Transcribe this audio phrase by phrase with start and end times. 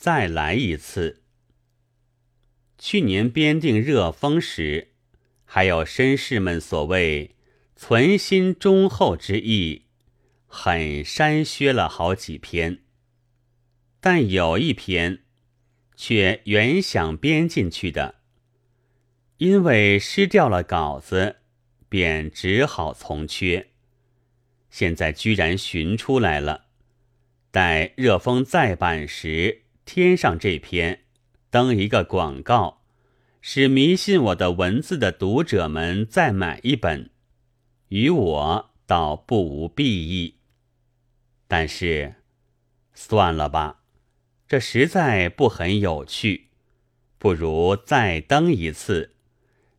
[0.00, 1.20] 再来一次。
[2.78, 4.92] 去年编定热风时，
[5.44, 7.36] 还有绅士们所谓
[7.76, 9.84] 存心忠厚之意，
[10.46, 12.78] 很删削了好几篇。
[14.00, 15.24] 但有一篇，
[15.94, 18.14] 却原想编进去的，
[19.36, 21.36] 因为失掉了稿子，
[21.90, 23.68] 便只好从缺。
[24.70, 26.68] 现在居然寻出来了，
[27.50, 31.04] 待热风再版时，添上这篇，
[31.50, 32.82] 登一个广告，
[33.40, 37.10] 使迷信我的文字的读者们再买一本，
[37.88, 40.36] 与我倒不无裨益。
[41.48, 42.14] 但是，
[42.94, 43.78] 算了吧。
[44.46, 46.48] 这实在不很有趣，
[47.18, 49.14] 不如再登一次，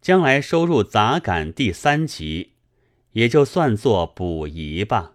[0.00, 2.54] 将来收入杂感第三集，
[3.12, 5.14] 也就算作补遗吧。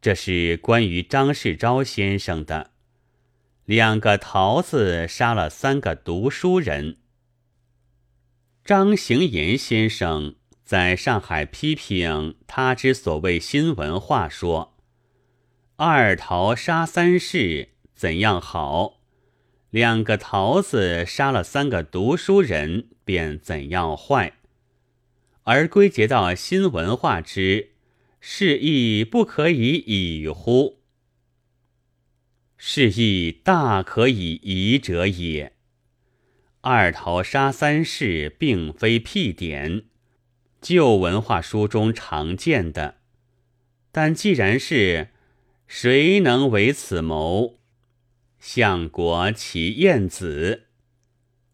[0.00, 2.72] 这是关于张世钊先生的
[3.66, 6.98] 两个桃子杀了三个读书人。
[8.64, 14.76] 张行言先生在上海批评他之所谓新文化说。
[15.74, 19.00] 二桃杀三士怎样好？
[19.70, 24.34] 两个桃子杀了三个读书人便怎样坏？
[25.42, 27.72] 而归结到新文化之
[28.20, 30.75] 是亦不可以已乎？
[32.56, 35.52] 是亦大可以疑者也。
[36.60, 39.84] 二桃杀三士并非辟典，
[40.60, 42.96] 旧文化书中常见的，
[43.92, 45.08] 但既然是。
[45.68, 47.58] 谁能为此谋？
[48.38, 50.66] 相国其晏子，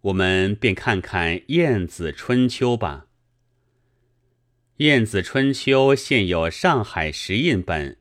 [0.00, 3.06] 我们便看看《晏子春秋》吧。
[4.84, 7.98] 《晏子春秋》现有上海石印本，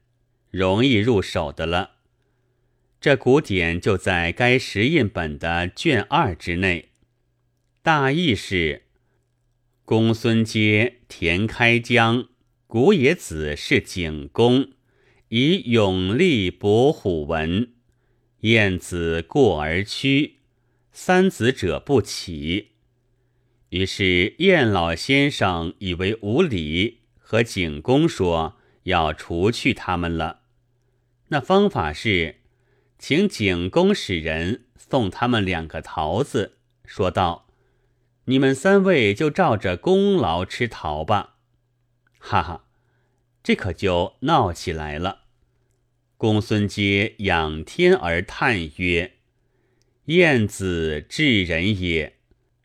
[0.51, 1.94] 容易入手的了。
[3.05, 6.89] 这古典就在该石印本的卷二之内。
[7.83, 8.85] 大意是：
[9.83, 12.29] 公孙接、田开疆、
[12.65, 14.71] 古冶子是景公。
[15.27, 17.73] 以勇力搏虎文，
[18.39, 20.37] 晏子过而屈，
[20.91, 22.69] 三子者不起。
[23.69, 30.39] 于是晏老先生以为无礼，和景公说要除去他们了。
[31.27, 32.37] 那方法是，
[32.97, 37.47] 请景公使人送他们两个桃子，说道
[38.25, 41.35] ：“你们三位就照着功劳吃桃吧。”
[42.19, 42.63] 哈哈。
[43.43, 45.25] 这可就闹起来了。
[46.17, 49.17] 公孙接仰天而叹曰
[50.05, 52.15] ：“晏子智人也。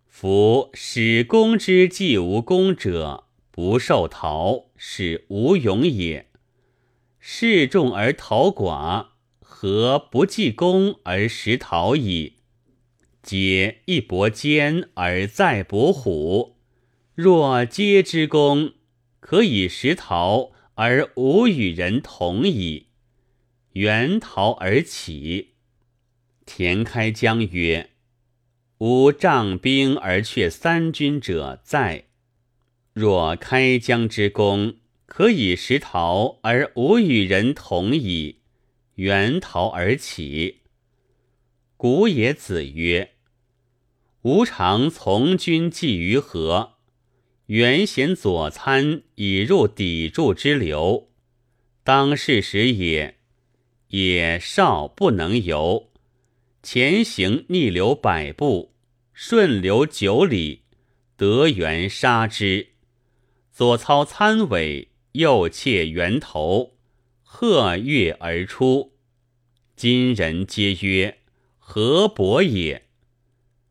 [0.08, 6.30] 夫使公之既无功者，不受桃，是无勇也。
[7.18, 9.08] 示众而桃寡，
[9.62, 12.36] 何不计功而食桃矣？
[13.22, 16.56] 皆一搏坚而再搏虎。
[17.14, 18.72] 若皆之功，
[19.20, 22.86] 可以食桃。”而无与人同矣。
[23.74, 25.50] 缘逃而起。
[26.46, 27.90] 田开疆曰
[28.80, 32.06] ：“吾仗兵而却三军者在。
[32.94, 38.39] 若开疆之功，可以食逃而无与人同矣。
[39.00, 40.60] 原逃而起。”
[41.78, 43.12] 古也子曰
[44.22, 46.74] ：“吾常从军计于河。”
[47.50, 51.10] 原衔左参以入砥柱之流，
[51.82, 53.16] 当世时也，
[53.88, 55.90] 也少不能游。
[56.62, 58.72] 前行逆流百步，
[59.12, 60.62] 顺流九里，
[61.16, 62.68] 得源杀之。
[63.50, 66.76] 左操参尾，右切源头，
[67.32, 68.98] 鹤跃而出。
[69.76, 71.20] 今人皆曰：
[71.58, 72.88] 何伯也？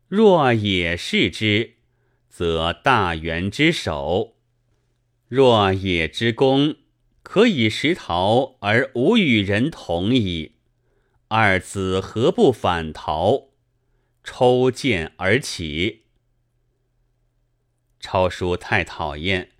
[0.08, 1.74] 若也视之。
[2.30, 4.38] 则大元之首，
[5.28, 6.76] 若也之功，
[7.22, 10.56] 可以食桃而无与人同矣。
[11.28, 13.50] 二子何不反逃？
[14.24, 16.06] 抽剑而起。
[18.00, 19.50] 抄书太讨厌。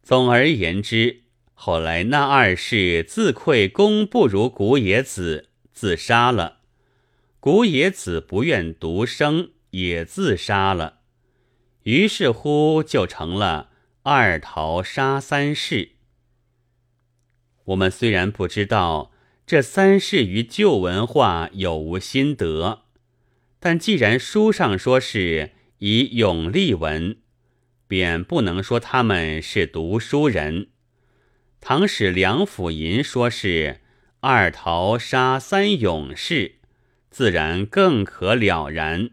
[0.00, 1.21] 总而言之，
[1.64, 6.56] 后来那二世自愧功不如古冶子，自杀了。
[7.38, 11.02] 古冶子不愿独生，也自杀了。
[11.84, 13.70] 于是乎，就成了
[14.02, 15.92] 二桃杀三士。
[17.66, 19.12] 我们虽然不知道
[19.46, 22.86] 这三世与旧文化有无心得，
[23.60, 27.18] 但既然书上说是以永立文，
[27.86, 30.66] 便不能说他们是读书人。
[31.64, 33.78] 唐史梁甫吟说是
[34.18, 36.56] 二桃杀三勇士，
[37.08, 39.10] 自然更可了然。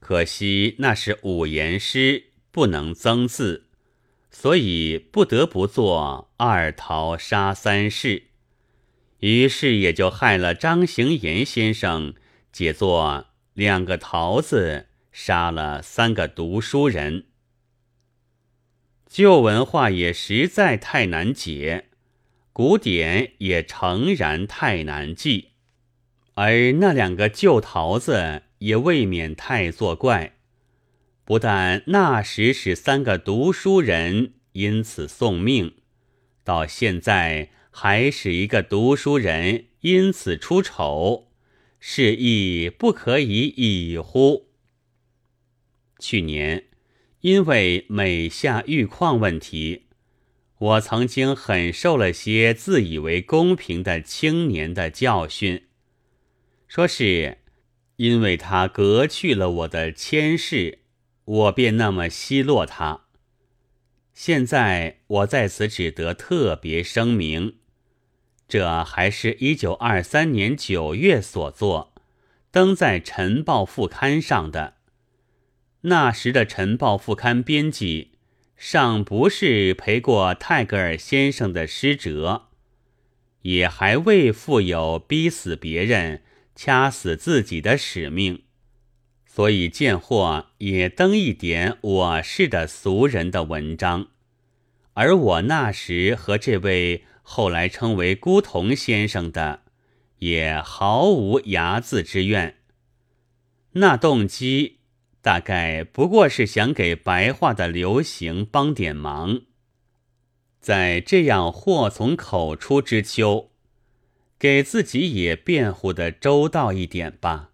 [0.00, 3.66] 可惜那是五言诗，不能增字，
[4.32, 8.24] 所以不得不做二桃杀三士。
[9.20, 12.14] 于是也就害了张行言先生，
[12.50, 17.26] 解作两个桃子杀了三个读书人。
[19.10, 21.86] 旧文化也实在太难解，
[22.52, 25.48] 古典也诚然太难记，
[26.34, 30.36] 而那两个旧桃子也未免太作怪。
[31.24, 35.74] 不但那时使三个读书人因此送命，
[36.44, 37.50] 到现在。
[37.72, 41.28] 还使一个读书人因此出丑，
[41.78, 44.48] 是亦不可以已乎？
[46.00, 46.64] 去年
[47.20, 49.86] 因为美下玉矿问题，
[50.58, 55.64] 我曾经很受了些自以为公平的青年的教训，
[56.66, 57.38] 说是
[57.96, 60.78] 因为他革去了我的牵氏，
[61.24, 63.04] 我便那么奚落他。
[64.14, 67.56] 现在我在此只得特别声明。
[68.48, 71.92] 这还是一九二三年九月所作，
[72.50, 74.78] 登在《晨报》副刊上的。
[75.82, 78.12] 那时的《晨报》副刊编辑
[78.56, 82.48] 尚不是陪过泰戈尔先生的诗哲，
[83.42, 86.22] 也还未负有逼死别人、
[86.54, 88.42] 掐死自己的使命，
[89.24, 94.08] 所以见货也登一点我是的俗人的文章。
[94.94, 97.04] 而我那时和这位。
[97.22, 99.62] 后来称为孤童先生的，
[100.18, 102.56] 也毫无睚眦之怨。
[103.74, 104.79] 那动机
[105.22, 109.42] 大概不过是想给白话的流行帮点忙，
[110.58, 113.50] 在这样祸从口出之秋，
[114.38, 117.50] 给自己也辩护的周到一点吧。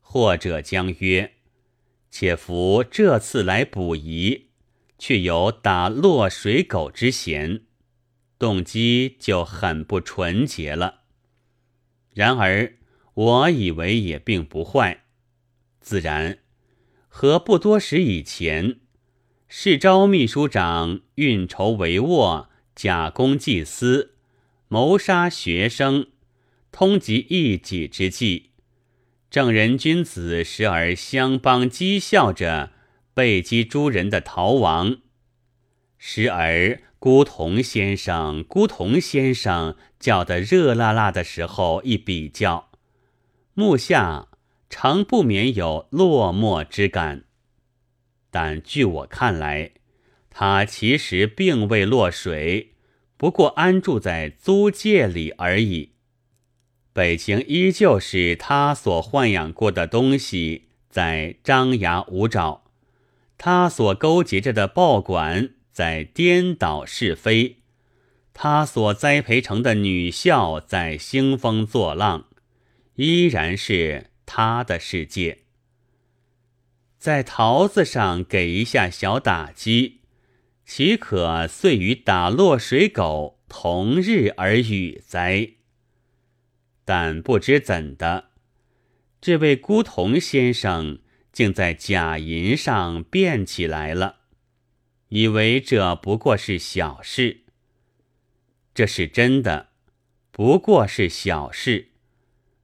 [0.00, 1.34] 或者将曰：
[2.10, 4.48] 且夫这次来捕鱼，
[4.98, 7.62] 却有打落水狗之嫌。
[8.38, 11.02] 动机就很不纯洁了。
[12.12, 12.74] 然而，
[13.14, 15.04] 我以为也并不坏。
[15.80, 16.38] 自然，
[17.18, 18.76] 和不多时以前，
[19.48, 24.16] 市招秘书长运筹帷幄，假公济私，
[24.68, 26.08] 谋杀学生，
[26.70, 28.50] 通缉一己之计，
[29.30, 32.72] 正人君子时而相帮讥笑着
[33.14, 34.98] 被击诸人的逃亡，
[35.96, 36.82] 时而。
[36.98, 42.70] 孤童先生，孤童先生叫得热辣辣的时候，一比较，
[43.54, 44.28] 目下
[44.68, 47.24] 常不免有落寞之感。
[48.30, 49.72] 但据我看来，
[50.30, 52.74] 他其实并未落水，
[53.16, 55.92] 不过安住在租界里而已。
[56.92, 62.64] 北京依旧是他所豢养过的东西在张牙舞爪，
[63.36, 65.50] 他所勾结着的报馆。
[65.72, 67.58] 在颠倒是非，
[68.32, 72.28] 他所栽培成的女校在兴风作浪，
[72.94, 75.44] 依然是他的世界。
[76.98, 80.00] 在桃子上给一下小打击，
[80.64, 85.52] 岂可遂与打落水狗同日而语哉？
[86.84, 88.30] 但不知怎的，
[89.20, 90.98] 这位孤童先生
[91.32, 94.16] 竟在假银上变起来了。
[95.08, 97.42] 以为这不过是小事，
[98.74, 99.68] 这是真的，
[100.32, 101.90] 不过是小事，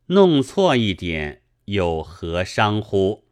[0.06, 1.41] 弄错一点
[1.72, 3.24] 有何伤乎？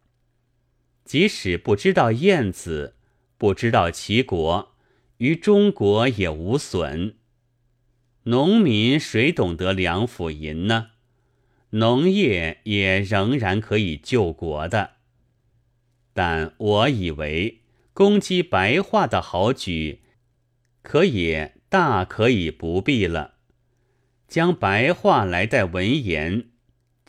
[1.05, 2.97] 即使不知道燕子，
[3.37, 4.75] 不知道齐国，
[5.19, 7.17] 于中国也无损。
[8.23, 10.93] 农民谁懂得两府银呢？
[11.73, 14.93] 农业也仍然可以救国的，
[16.15, 17.59] 但我以为。
[17.93, 20.01] 攻击白话的好举，
[20.81, 23.35] 可也大可以不必了。
[24.27, 26.50] 将白话来代文言，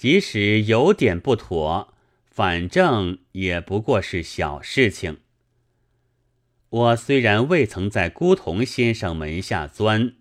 [0.01, 1.93] 即使有点不妥，
[2.25, 5.19] 反正也不过是小事情。
[6.69, 10.15] 我虽然未曾在孤童先生门下钻，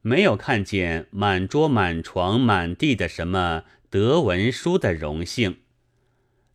[0.00, 5.58] 没有看见满桌满床满地的什么德文书的荣幸。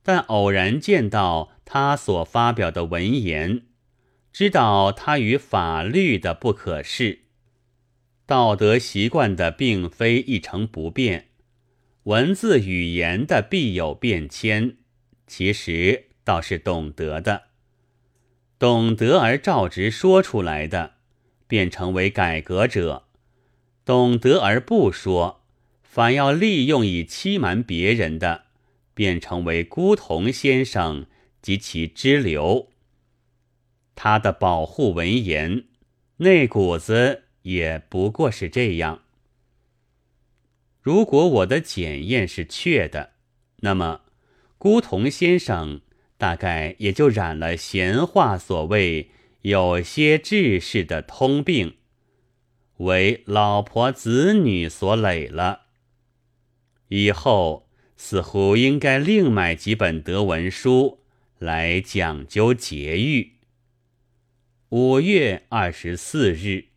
[0.01, 3.62] 但偶然见到他所发表的文言，
[4.34, 7.19] 知道他与法律的不可视，
[8.25, 11.27] 道德习惯的并非一成不变，
[12.05, 14.77] 文字语言的必有变迁，
[15.25, 17.45] 其实倒是懂得的，
[18.59, 20.97] 懂得而照直说出来的，
[21.47, 23.05] 便成为改革者；
[23.83, 25.41] 懂得而不说，
[25.81, 28.43] 反要利用以欺瞒别人的，
[28.93, 31.07] 便成为孤童先生
[31.41, 32.69] 及其支流。
[33.95, 35.63] 他的保护文言，
[36.17, 39.04] 那股子也不过是这样。
[40.86, 43.13] 如果我的检验是确的，
[43.62, 44.01] 那么
[44.60, 45.82] 孤童先生
[46.15, 49.10] 大概也就染了闲话所谓
[49.42, 51.77] 有些志士的通病，
[52.77, 55.62] 为老婆子女所累了。
[56.89, 61.00] 以后似乎应该另买几本德文书
[61.39, 63.32] 来讲究节欲。
[64.70, 66.75] 五月二十四日。